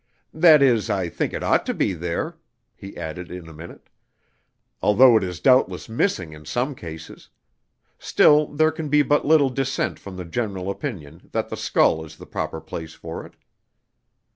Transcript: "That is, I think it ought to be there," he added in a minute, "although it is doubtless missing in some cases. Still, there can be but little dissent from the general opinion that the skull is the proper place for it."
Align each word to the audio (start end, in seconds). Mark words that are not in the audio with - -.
"That 0.33 0.63
is, 0.63 0.89
I 0.89 1.09
think 1.09 1.31
it 1.31 1.43
ought 1.43 1.63
to 1.67 1.75
be 1.75 1.93
there," 1.93 2.35
he 2.75 2.97
added 2.97 3.29
in 3.29 3.47
a 3.47 3.53
minute, 3.53 3.87
"although 4.81 5.15
it 5.15 5.23
is 5.23 5.39
doubtless 5.39 5.87
missing 5.87 6.33
in 6.33 6.43
some 6.43 6.73
cases. 6.73 7.29
Still, 7.99 8.47
there 8.47 8.71
can 8.71 8.89
be 8.89 9.03
but 9.03 9.25
little 9.25 9.51
dissent 9.51 9.99
from 9.99 10.17
the 10.17 10.25
general 10.25 10.71
opinion 10.71 11.29
that 11.33 11.49
the 11.49 11.55
skull 11.55 12.03
is 12.03 12.17
the 12.17 12.25
proper 12.25 12.59
place 12.59 12.95
for 12.95 13.23
it." 13.27 13.35